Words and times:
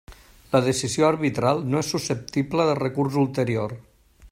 La 0.53 0.61
decisió 0.67 1.05
arbitral 1.09 1.61
no 1.73 1.83
és 1.85 1.91
susceptible 1.95 2.67
de 2.71 2.75
recurs 2.81 3.21
ulterior. 3.27 3.79